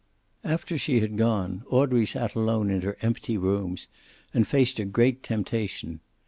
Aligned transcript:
After 0.43 0.79
she 0.79 0.99
had 0.99 1.15
gone, 1.15 1.61
Audrey 1.69 2.07
sat 2.07 2.33
alone 2.33 2.71
in 2.71 2.81
her 2.81 2.97
empty 3.03 3.37
rooms 3.37 3.87
and 4.33 4.47
faced 4.47 4.79
a 4.79 4.85
great 4.85 5.21
temptation. 5.21 5.99